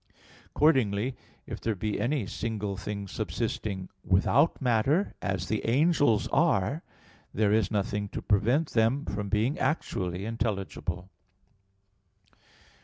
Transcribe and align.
Accordingly, 0.47 1.15
if 1.45 1.61
there 1.61 1.75
be 1.75 1.99
any 2.01 2.25
single 2.25 2.75
things 2.75 3.11
subsisting 3.11 3.87
without 4.03 4.59
matter, 4.59 5.13
as 5.21 5.47
the 5.47 5.63
angels 5.67 6.27
are, 6.29 6.81
there 7.35 7.53
is 7.53 7.69
nothing 7.69 8.09
to 8.09 8.21
prevent 8.23 8.71
them 8.71 9.05
from 9.05 9.29
being 9.29 9.59
actually 9.59 10.25
intelligible. 10.25 11.11